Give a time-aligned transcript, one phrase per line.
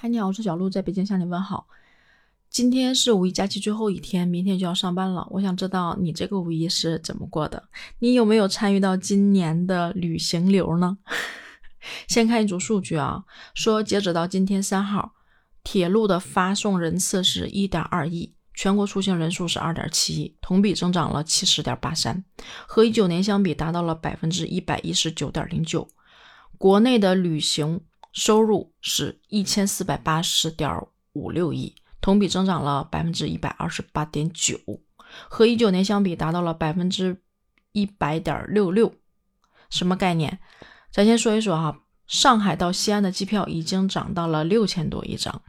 [0.00, 1.66] 嗨，你好，我是小鹿，在北京向你问好。
[2.48, 5.26] 今天是五一假期最后一天，明天就要上班了。
[5.28, 7.68] 我想知道你这个五一是怎么过的？
[7.98, 10.98] 你有没有参与到今年的旅行流呢？
[12.06, 13.24] 先看一组数据啊，
[13.54, 15.14] 说截止到今天三号，
[15.64, 22.24] 铁路的发送人次是一点二亿，全国出行人数是二点七亿，同比增长了七十点八三，
[22.68, 25.88] 和一九年相比达到了百分之一百一十九点零九。
[26.56, 27.80] 国内的旅行。
[28.18, 34.58] 收入是一千四百八十点五六亿，同比增长了百分之一百二十八点九，
[35.28, 37.22] 和一九年相比达到了百分之
[37.70, 38.92] 一百点六六。
[39.70, 40.40] 什么概念？
[40.90, 45.40] 咱先说一说哈，上海到西安的机票已经涨到了六千多一张，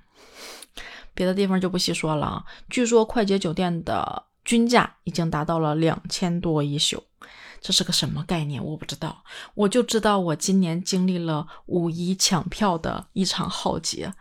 [1.15, 2.45] 别的地方就不细说了啊。
[2.69, 7.03] 据说快捷酒店的均价已经达到了两千多一宿。
[7.61, 8.63] 这是个什么概念？
[8.63, 9.23] 我不知道，
[9.53, 14.13] 我就知道我今年经历了五一抢票的一场浩劫，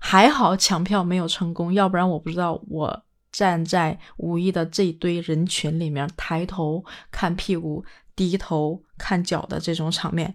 [0.00, 10.34] 还好抢票没有成功，要不然我不知道我站在五一的这堆人群里面，抬头看屁股，低头看脚的这种场面，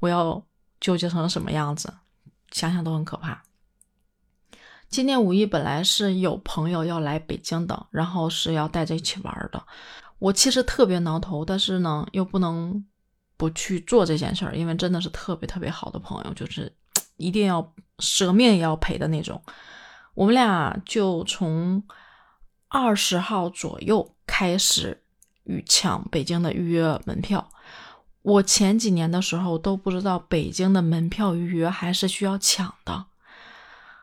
[0.00, 0.44] 我要
[0.80, 1.94] 纠结成什么样子，
[2.50, 3.42] 想想都很可怕。
[4.90, 9.64] 今年五一本来是有朋友要来北京的，然后是要带着一起玩的。
[10.22, 12.84] 我其实特别挠头，但是呢，又不能
[13.36, 16.72] 不去做这件事儿，因为真的是特别特别好的朋友，就是
[17.18, 19.42] 一定要舍命也要陪的那种。
[20.14, 21.82] 我们俩就从
[22.68, 25.02] 二十号左右开始
[25.42, 27.50] 预抢北京的预约门票。
[28.22, 33.06] 我前几年的时候都不知道北京的门票预约还是需要抢的。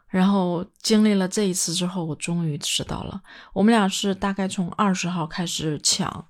[0.09, 3.21] 然后经历了这一次之后，我终于知道了。
[3.53, 6.27] 我们俩是大概从二十号开始抢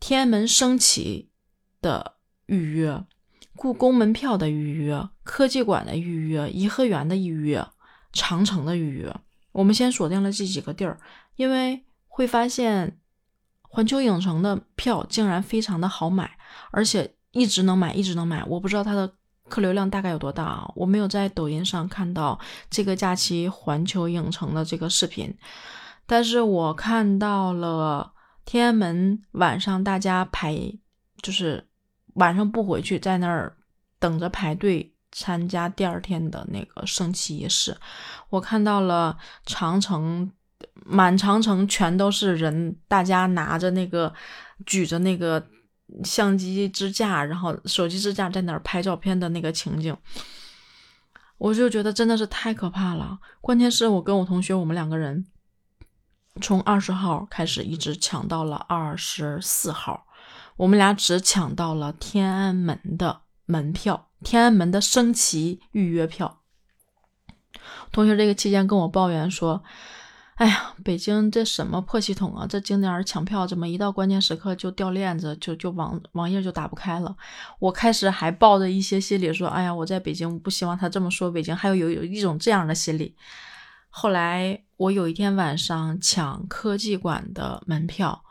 [0.00, 1.28] 天安门升旗
[1.82, 2.14] 的
[2.46, 3.04] 预约、
[3.54, 7.66] 故宫门票的预约、科技馆的预约、颐和园的预约、
[8.14, 9.14] 长城的预约。
[9.52, 10.98] 我们先锁定了这几个地儿，
[11.36, 12.98] 因为会发现
[13.60, 16.38] 环球影城的票竟然非常的好买，
[16.70, 18.42] 而且一直能买，一直能买。
[18.44, 19.14] 我不知道它的。
[19.48, 20.72] 客流量大概有多大啊？
[20.74, 22.38] 我没有在抖音上看到
[22.70, 25.32] 这个假期环球影城的这个视频，
[26.06, 28.12] 但是我看到了
[28.44, 30.56] 天安门晚上大家排，
[31.20, 31.66] 就是
[32.14, 33.54] 晚上不回去，在那儿
[33.98, 37.76] 等着排队参加第二天的那个升旗仪式。
[38.30, 40.32] 我看到了长城，
[40.86, 44.12] 满长城全都是人，大家拿着那个，
[44.64, 45.46] 举着那个。
[46.02, 49.96] 相机支架，然后手机支架在哪儿拍照片的那个情景，
[51.38, 53.18] 我就觉得真的是太可怕了。
[53.40, 55.26] 关键是我跟我同学，我们两个人
[56.40, 60.06] 从二十号开始一直抢到了二十四号，
[60.56, 66.40] 我们俩只抢到了天安门的门票，天安门的升旗预约票。
[67.92, 69.62] 同学这个期间跟我抱怨说。
[70.34, 72.44] 哎呀，北京这什么破系统啊！
[72.44, 77.16] 这景点抢票怎么一到关键时刻就掉链子，就就网网页就打不开了。
[77.60, 81.30] 我开始还抱着一些心理说，哎呀，我在北京不希望他这么说。
[81.30, 83.14] 北京还有有有一种这样的心理。
[83.88, 88.24] 后来我有一天晚上抢科技馆的门票，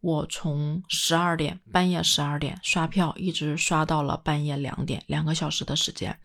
[0.00, 6.16] 我从十二点半夜十二点刷票，一直刷到了半夜两点，两个小时的时间，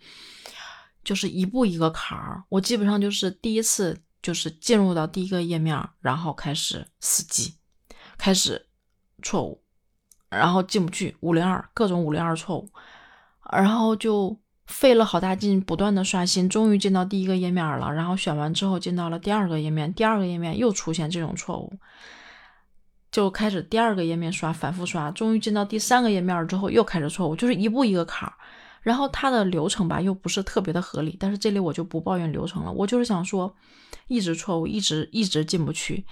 [1.03, 2.43] 就是一步一个坎儿。
[2.49, 3.99] 我基本上就是第一次。
[4.23, 7.57] 就是进入到第一个页面，然后开始死机，
[8.17, 8.67] 开始
[9.21, 9.61] 错误，
[10.29, 12.69] 然后进不去五零二各种五零二错误，
[13.51, 17.93] 然后就费了好大劲，不断的刷新，终于进到第一个页面了。
[17.93, 21.73] 然后选完之后进到了第二个页面，第二个页面又出现这种错误，
[23.11, 28.33] 就开始第二个页面刷，反复刷，终于进到第三个页面之后又开始错误，就是一步一个坎儿。
[28.83, 33.55] 然后它的流程吧又不是特别的合理，但是这里我就不抱怨流程了，我就是想说，
[34.07, 36.05] 一直错误，一直一直进不去。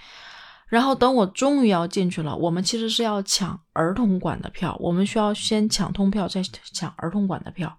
[0.68, 7.76] 然后等我终于要进去了，我们其实是要抢儿童馆的票，我们需要先抢通票，再抢儿童馆的票。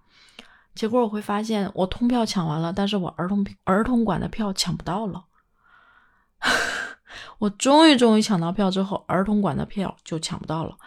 [0.75, 5.25] 结果我会发现，我通票抢完了，但是我儿童儿童馆的票抢不到了。
[7.39, 10.77] 我终于终于抢到票之后，儿童馆的票就抢不到了，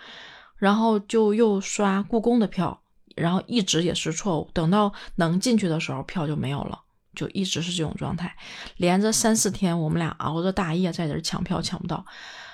[0.57, 2.81] 然后就又刷故宫的票。
[3.17, 6.79] 然后一直也是错误，等到能进去的时候，票就没有了，
[7.15, 8.37] 就一直是这种状态，
[8.77, 12.05] 连着三四天，我们俩熬着大夜在这抢票，抢不到。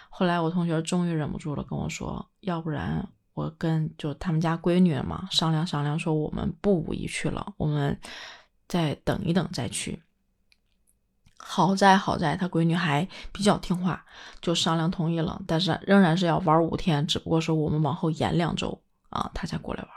[0.08, 7.98] 后来我同学终于忍不住了，跟我说：“要不然我跟就他们家闺女嘛商量商量，说我们不五一去了，我们
[8.68, 10.02] 再等一等再去。”
[11.44, 14.04] 好在好在他闺女还比较听话，
[14.40, 19.90] 就商量同意了，但是仍然是要玩五天，只不过说我们往后延两周啊，他才过来玩。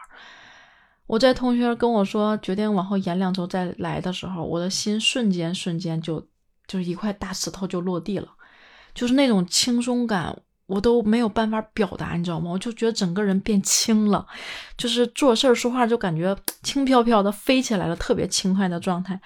[1.07, 6.19] 我在同学跟我说决定往后延两周再来的时候，我的心瞬间瞬间就
[6.67, 8.27] 就是一块大石头就落地了，
[8.93, 10.35] 就是那种轻松感，
[10.65, 12.49] 我都没有办法表达，你知道吗？
[12.51, 14.25] 我就觉得整个人变轻了，
[14.75, 19.21] 就是做事说话就感觉 轻飘飘的飞起来了，特别轻快的状态。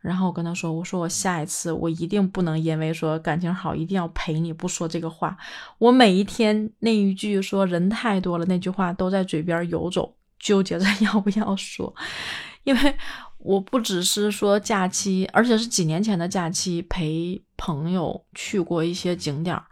[0.00, 5.36] 然后我跟他说：“我说我下一次我一定不能因为说感情好一定要陪你不说这个话。
[5.78, 10.14] 我每一天那一句说人太多了那句话都在嘴边游走。”
[10.46, 11.92] 纠结着要不要说，
[12.62, 12.96] 因为
[13.38, 19.64] 我不只是说假期，而且是几年前的假期陪朋友去过一些景点儿。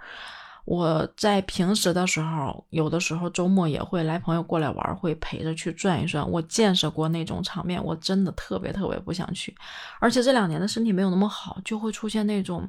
[0.65, 6.27] 我在平时的时候，有的时候周末也会来朋友过来玩，会陪着去转一转。
[6.31, 9.55] 我见识过那种场面，我真的特别特别不想去。
[10.01, 12.67] 而且这两年的身体没有那么好，就会出现那种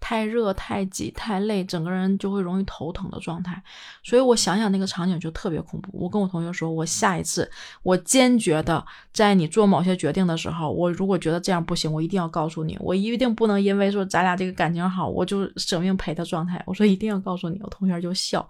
[0.00, 3.62] 太热、太挤、太累，整个人就会容易头疼的状态。
[4.02, 5.90] 所以我想想那个场景就特别恐怖。
[5.92, 7.50] 我跟我同学说，我下一次
[7.82, 8.82] 我坚决的
[9.12, 16.62] 在你做某些决定的时候，我如果觉得这样不行，我一定要告诉你，我一定不能因为说咱俩这个感情好，我就舍命陪的状态。
[16.66, 17.33] 我说一定要告。
[17.34, 18.48] 告诉你，我同学就笑。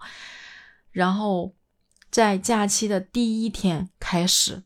[0.91, 1.55] 然后
[2.11, 4.61] 在假期的第一天开始，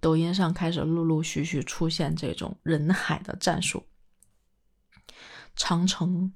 [0.00, 3.84] 抖音上开始陆陆续续出现这种人海的战术，
[5.56, 6.32] 长城、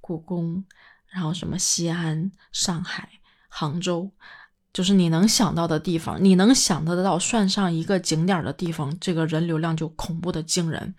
[0.00, 0.64] 故宫，
[1.08, 4.10] 然后什么西安、上海、杭州，
[4.72, 10.94] 就是你能想到的地方，你能想得到算上一个景点的地方，这个人流量就恐怖的惊人。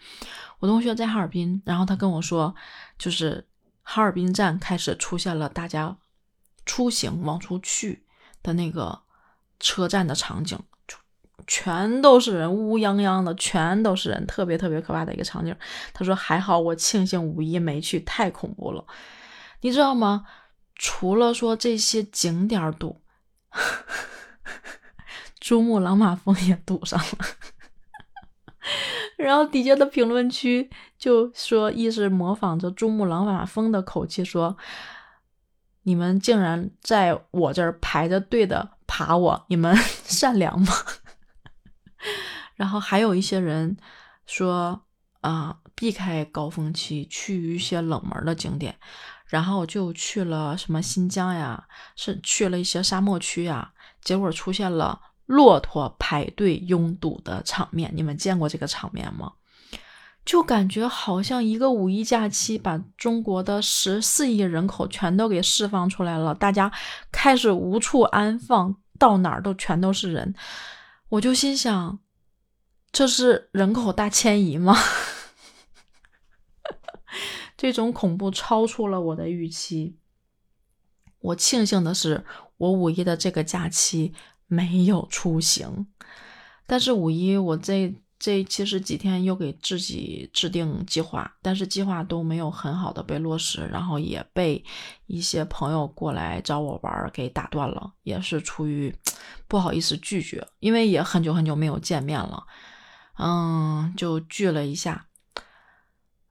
[0.59, 2.53] 我同学在哈尔滨，然后他跟我说，
[2.99, 3.47] 就是。
[3.89, 5.95] 哈尔滨站开始出现了大家
[6.65, 8.05] 出行往出去
[8.43, 9.03] 的那个
[9.61, 10.59] 车站的场景，
[11.47, 15.55] 全都是人，乌泱泱的，全都是人，特别特别可怕的一个场景。
[15.93, 18.83] 他说：“还好我庆幸五一没去，太恐怖了。”
[19.61, 20.25] 你知道吗？
[20.75, 23.01] 除了说这些景点堵，
[25.39, 27.25] 珠穆朗玛峰也堵上了。
[29.17, 34.55] 然后底下的评论区就说，一直模仿着珠穆朗玛峰的口气说
[35.83, 39.75] ：“你们竟然在我这儿排着队的爬我，你们
[40.05, 40.71] 善良吗？”
[42.55, 43.75] 然后还有一些人
[44.27, 44.83] 说
[45.21, 48.77] ：“啊，避开高峰期，去一些冷门的景点。”
[49.25, 51.67] 然后就去了什么新疆呀，
[51.97, 55.01] 是去了一些沙漠区呀，结果出现了。
[55.27, 59.33] 骆驼排队拥堵的场面，你们见过这个场面吗？
[60.25, 66.69] 就感觉好像一个五一假期把中国的十四亿人口全都给释放出来了，大家
[67.11, 70.35] 开始无处安放，到哪儿都全都是人。
[71.07, 71.99] 我就心想，
[72.91, 74.75] 这是人口大迁移吗？
[77.55, 79.97] 这种恐怖超出了我的预期。
[81.19, 82.25] 我庆幸的是，
[82.57, 84.13] 我五一的这个假期。
[84.47, 85.85] 没有出行，
[86.65, 94.63] 但是五一我这这其实几天又给自己制定计划，但是计划都没有很好的被落实，然后也被
[95.05, 98.95] 一些朋友过来找我玩给打断了，也是出于
[99.47, 102.43] 不好意思拒绝，因为也很久很久没有见面了，
[103.17, 105.06] 嗯，就聚了一下。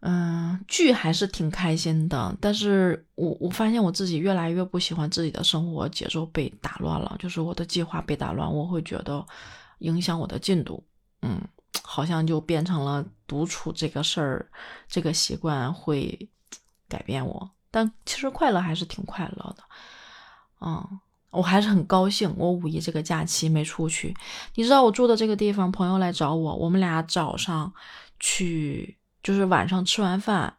[0.08, 9.26] 嗯，聚还是挺开心的，但是我我发现我自己越来越不喜欢自己的生活节奏被打乱了，就是我的计划被打乱，我会觉得
[9.78, 10.80] 影响我的进度。
[11.22, 11.40] 嗯，
[11.82, 14.48] 好像就变成了独处这个事儿，
[14.86, 16.28] 这个习惯会
[16.88, 19.64] 改变我，但其实快乐还是挺快乐的。
[20.60, 24.14] 嗯，我还是很高兴，我五一这个假期没出去。
[24.54, 27.72] 你知道我住的这个地方，朋友来找我，我们俩早上
[28.20, 28.96] 去。
[29.26, 30.54] 就是晚上吃完饭，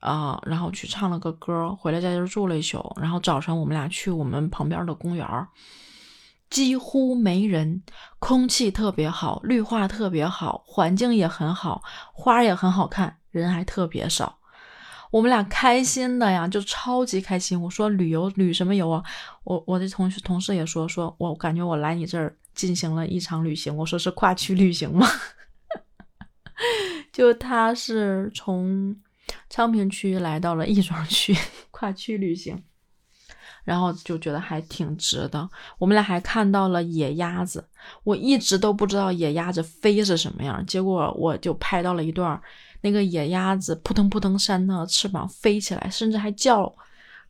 [0.00, 2.92] 啊，然后去唱了个歌，回来在这住了一宿。
[3.00, 5.24] 然后早晨我们俩去我们旁边的公园，
[6.50, 7.84] 几乎没人，
[8.18, 14.40] 空气特别好，绿化特别好，环境也很好，花也很好看，人还特别少。
[15.12, 17.62] 我们俩开心的呀，就超级开心。
[17.62, 19.04] 我说旅游旅什么游啊？
[19.44, 23.76] 我我的同学同事也说，说我感觉我来你这儿进行了一场旅行。
[23.76, 25.06] 我说是跨区旅行吗？
[27.12, 28.96] 就他是从
[29.48, 31.36] 昌平区来到了亦庄区，
[31.70, 32.62] 跨区旅行，
[33.64, 35.48] 然后就觉得还挺值的。
[35.78, 37.64] 我们俩还看到了野鸭子，
[38.04, 42.40] 我一直都不知道野鸭子飞是什么样，结果我就拍到了一段
[42.80, 46.72] 那个野鸭子扑腾扑腾扇的翅膀飞起来，甚至还叫，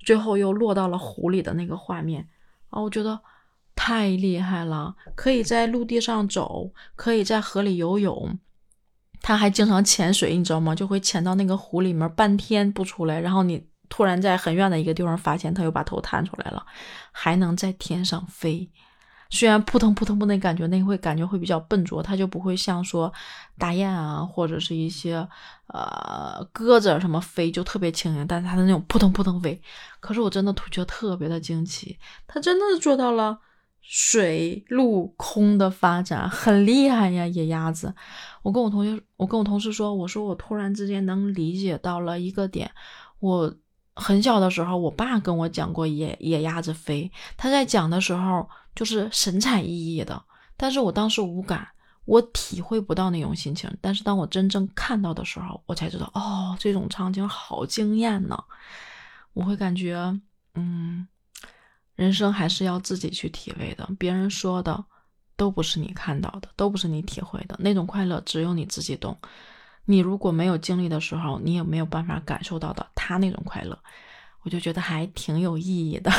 [0.05, 2.27] 最后又落到了湖里的那个画面
[2.69, 3.21] 啊，我觉得
[3.75, 8.39] 太厉害了，可以在陆地上走，可以在河里游泳。
[9.31, 10.75] 他还经常潜水，你知道吗？
[10.75, 16.67] 就会潜到那个湖里面半天不出来，然后你突然在很远的一个地方发现他又把头探出来了，
[17.13, 18.69] 还能在天上飞，
[19.29, 23.13] 虽然扑腾扑腾扑腾感觉，那会感觉会比较笨拙，它就不会像说
[23.57, 25.25] 大雁啊，或者是一些
[25.69, 29.63] 呃鸽子什么飞就特别轻盈，但是它的那种扑腾扑腾飞，
[30.01, 31.97] 可是我真的觉得特别的惊奇，
[32.27, 33.39] 它真的做到了
[33.81, 37.95] 水陆空的发展，很厉害呀，野鸭子。
[38.43, 42.71] 我跟我同学，我跟我同事说，我说我突然之间能理解到了一个点，
[43.21, 43.55] 我。
[43.97, 47.11] 很小的时候，我爸跟我讲过野野鸭子飞。
[47.37, 50.23] 他在讲的时候就是神采奕奕的，
[50.57, 51.69] 但是我当时无感，
[52.07, 53.71] 我体会不到那种心情。
[53.79, 58.43] 但是当我真正看到的时候，我才知道，哦，这种场景好惊艳呢。
[59.35, 60.19] 我会感觉，
[60.55, 61.07] 嗯，
[62.01, 64.83] 人生还是要自己去体味的，别人说的
[65.37, 69.15] 都不是你看到的，都不是你体会的那种快乐，只有你自己懂。
[69.85, 73.79] 你如果没有经历的时候，你也没有办法感受到的他那种快乐，
[74.45, 76.11] 我就觉得还挺有意义的。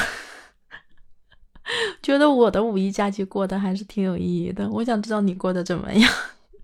[2.04, 4.70] 觉得我的五一假期过得还是挺有意义的。
[4.70, 6.14] 我想知道你过得怎么样。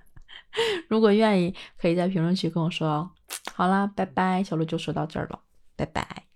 [0.88, 3.09] 如果愿意，可以在评论区跟我说哦。
[3.55, 5.39] 好啦，拜拜，小鹿就说到这儿了，
[5.75, 6.26] 拜拜。